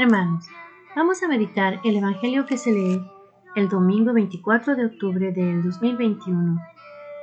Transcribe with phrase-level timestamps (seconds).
[0.00, 0.46] Hermanos,
[0.94, 3.02] vamos a meditar el Evangelio que se lee
[3.56, 6.56] el domingo 24 de octubre del 2021.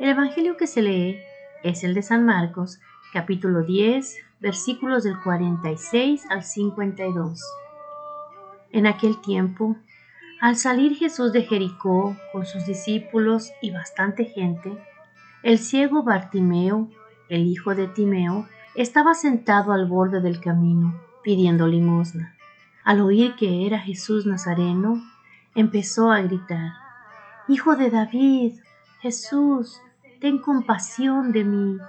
[0.01, 1.18] El Evangelio que se lee
[1.64, 2.82] es el de San Marcos,
[3.14, 7.42] capítulo 10, versículos del 46 al 52.
[8.73, 9.78] En aquel tiempo,
[10.42, 14.78] al salir Jesús de Jericó con sus discípulos y bastante gente,
[15.44, 16.89] el ciego Bartimeo,
[17.30, 22.34] el hijo de Timeo, estaba sentado al borde del camino, pidiendo limosna.
[22.86, 25.02] Al oír que era Jesús Nazareno,
[25.55, 26.73] empezó a gritar,
[27.48, 28.59] Hijo de David,
[29.02, 29.81] Jesús,
[30.21, 31.79] ten compasión de mí.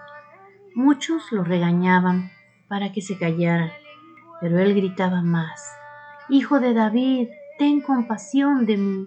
[0.74, 2.30] Muchos lo regañaban
[2.66, 3.74] para que se callara,
[4.40, 5.70] pero él gritaba más,
[6.30, 7.28] Hijo de David,
[7.58, 9.06] ten compasión de mí.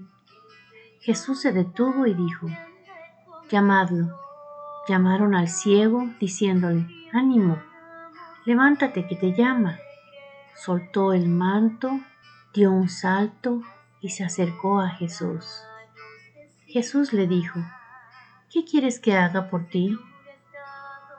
[1.00, 2.50] Jesús se detuvo y dijo,
[3.50, 4.16] Llamadlo.
[4.88, 7.58] Llamaron al ciego diciéndole, Ánimo,
[8.46, 9.80] levántate que te llama
[10.56, 12.00] soltó el manto,
[12.54, 13.62] dio un salto
[14.02, 15.64] y se acercó a Jesús.
[16.68, 17.60] Jesús le dijo,
[18.52, 19.98] ¿qué quieres que haga por ti?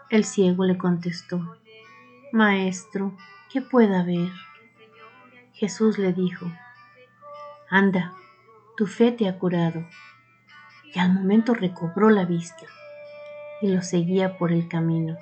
[0.08, 1.56] El ciego le contestó,
[2.32, 3.16] Maestro,
[3.52, 4.30] ¿qué pueda ver?
[5.52, 6.46] Jesús le dijo,
[7.68, 8.14] Anda,
[8.76, 9.86] tu fe te ha curado.
[10.92, 12.66] Y al momento recobró la vista
[13.60, 15.16] y lo seguía por el camino.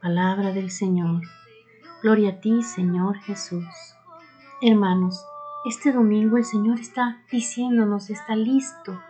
[0.00, 1.22] Palabra del Señor.
[2.04, 3.64] Gloria a ti, Señor Jesús.
[4.60, 5.24] Hermanos,
[5.64, 9.00] este domingo el Señor está diciéndonos, está listo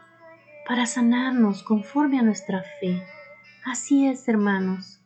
[0.65, 3.05] para sanarnos conforme a nuestra fe.
[3.65, 5.01] Así es, hermanos.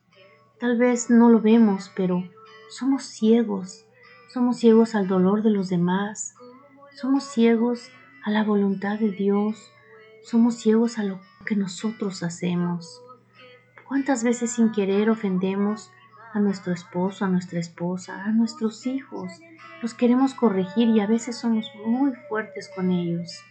[0.59, 2.29] Tal vez no lo vemos, pero
[2.69, 3.87] somos ciegos.
[4.31, 6.35] Somos ciegos al dolor de los demás.
[6.91, 7.89] Somos ciegos
[8.23, 9.71] a la voluntad de Dios.
[10.21, 13.01] Somos ciegos a lo que nosotros hacemos.
[13.87, 15.91] ¿Cuántas veces sin querer ofendemos
[16.33, 19.31] a nuestro esposo, a nuestra esposa, a nuestros hijos.
[19.81, 23.43] Los queremos corregir y a veces somos muy fuertes con ellos.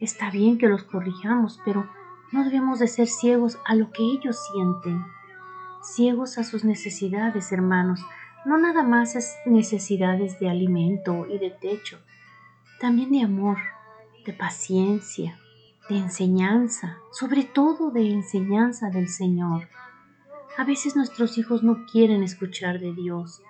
[0.00, 1.88] Está bien que los corrijamos, pero
[2.32, 5.04] no debemos de ser ciegos a lo que ellos sienten.
[5.82, 8.04] Ciegos a sus necesidades, hermanos.
[8.44, 11.98] No nada más es necesidades de alimento y de techo,
[12.80, 13.58] también de amor,
[14.26, 15.38] de paciencia,
[15.88, 19.68] de enseñanza, sobre todo de enseñanza del Señor.
[20.58, 23.42] A veces nuestros hijos no quieren escuchar de Dios,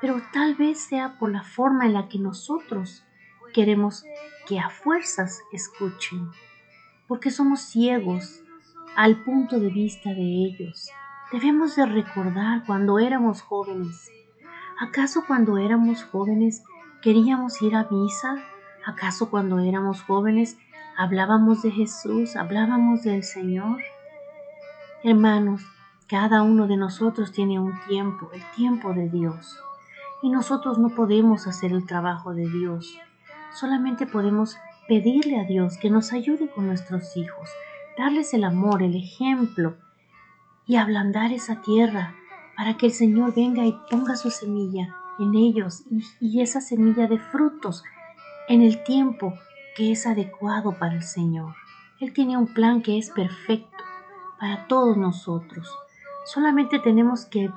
[0.00, 3.04] pero tal vez sea por la forma en la que nosotros
[3.52, 4.04] queremos
[4.46, 6.30] que a fuerzas escuchen,
[7.06, 8.42] porque somos ciegos
[8.96, 10.90] al punto de vista de ellos.
[11.30, 14.10] Debemos de recordar cuando éramos jóvenes.
[14.80, 16.64] ¿Acaso cuando éramos jóvenes
[17.02, 18.36] queríamos ir a misa?
[18.86, 20.56] ¿Acaso cuando éramos jóvenes
[20.96, 23.80] hablábamos de Jesús, hablábamos del Señor?
[25.04, 25.62] Hermanos,
[26.10, 29.60] cada uno de nosotros tiene un tiempo, el tiempo de Dios.
[30.22, 32.98] Y nosotros no podemos hacer el trabajo de Dios.
[33.54, 34.56] Solamente podemos
[34.88, 37.48] pedirle a Dios que nos ayude con nuestros hijos,
[37.96, 39.76] darles el amor, el ejemplo
[40.66, 42.16] y ablandar esa tierra
[42.56, 47.06] para que el Señor venga y ponga su semilla en ellos y, y esa semilla
[47.06, 47.84] de frutos
[48.48, 49.34] en el tiempo
[49.76, 51.54] que es adecuado para el Señor.
[52.00, 53.84] Él tiene un plan que es perfecto
[54.40, 55.70] para todos nosotros.
[56.24, 57.50] Solamente tenemos que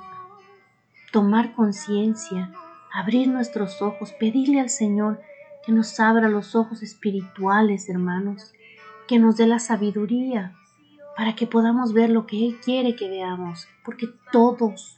[1.11, 2.51] tomar conciencia,
[2.91, 5.21] abrir nuestros ojos, pedirle al Señor
[5.65, 8.53] que nos abra los ojos espirituales, hermanos,
[9.07, 10.55] que nos dé la sabiduría
[11.15, 14.97] para que podamos ver lo que Él quiere que veamos, porque todos,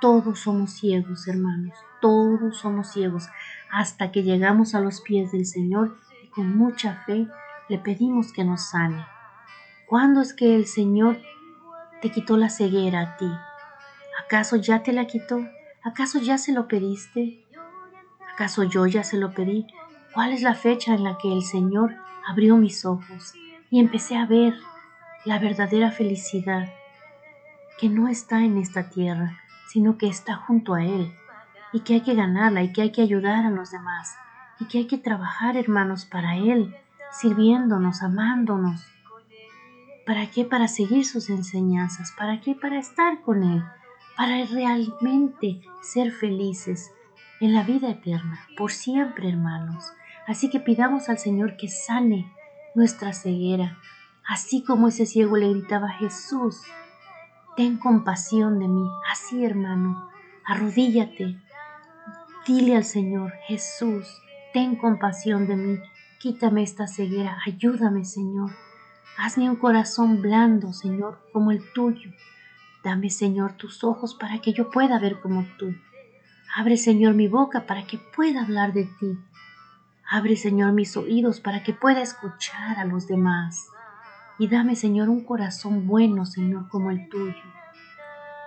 [0.00, 3.28] todos somos ciegos, hermanos, todos somos ciegos,
[3.70, 7.26] hasta que llegamos a los pies del Señor y con mucha fe
[7.68, 9.04] le pedimos que nos sane.
[9.86, 11.18] ¿Cuándo es que el Señor
[12.06, 13.28] te quitó la ceguera a ti?
[14.24, 15.44] ¿Acaso ya te la quitó?
[15.82, 17.44] ¿Acaso ya se lo pediste?
[18.32, 19.66] ¿Acaso yo ya se lo pedí?
[20.14, 23.34] ¿Cuál es la fecha en la que el Señor abrió mis ojos
[23.70, 24.54] y empecé a ver
[25.24, 26.68] la verdadera felicidad
[27.76, 31.12] que no está en esta tierra, sino que está junto a Él
[31.72, 34.14] y que hay que ganarla y que hay que ayudar a los demás
[34.60, 36.72] y que hay que trabajar, hermanos, para Él,
[37.10, 38.86] sirviéndonos, amándonos,
[40.06, 40.44] ¿Para qué?
[40.44, 42.12] Para seguir sus enseñanzas.
[42.16, 42.54] ¿Para qué?
[42.54, 43.64] Para estar con Él.
[44.16, 46.92] Para realmente ser felices
[47.40, 49.92] en la vida eterna, por siempre, hermanos.
[50.26, 52.32] Así que pidamos al Señor que sane
[52.74, 53.78] nuestra ceguera,
[54.26, 56.62] así como ese ciego le gritaba Jesús,
[57.56, 58.88] ten compasión de mí.
[59.10, 60.10] Así, hermano,
[60.44, 61.40] arrodíllate,
[62.46, 64.06] dile al Señor, Jesús,
[64.52, 65.78] ten compasión de mí,
[66.18, 68.50] quítame esta ceguera, ayúdame, Señor.
[69.18, 72.10] Hazme un corazón blando, Señor, como el tuyo.
[72.84, 75.74] Dame, Señor, tus ojos para que yo pueda ver como tú.
[76.54, 79.18] Abre, Señor, mi boca para que pueda hablar de ti.
[80.10, 83.68] Abre, Señor, mis oídos para que pueda escuchar a los demás.
[84.38, 87.42] Y dame, Señor, un corazón bueno, Señor, como el tuyo.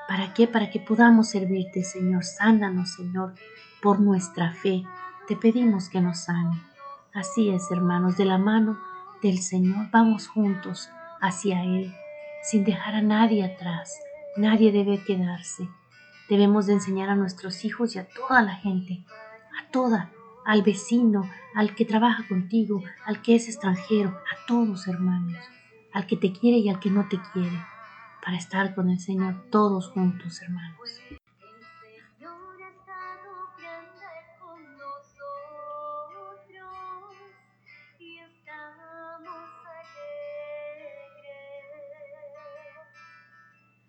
[0.07, 0.47] ¿Para qué?
[0.47, 2.23] Para que podamos servirte, Señor.
[2.23, 3.33] Sánanos, Señor,
[3.81, 4.83] por nuestra fe.
[5.27, 6.61] Te pedimos que nos sane.
[7.11, 8.77] Así es, hermanos, de la mano
[9.21, 10.89] del Señor vamos juntos
[11.21, 11.93] hacia Él,
[12.43, 13.99] sin dejar a nadie atrás.
[14.37, 15.67] Nadie debe quedarse.
[16.29, 19.03] Debemos de enseñar a nuestros hijos y a toda la gente,
[19.59, 20.11] a toda,
[20.45, 25.37] al vecino, al que trabaja contigo, al que es extranjero, a todos hermanos,
[25.91, 27.59] al que te quiere y al que no te quiere,
[28.23, 31.01] para estar con el Señor todos juntos hermanos.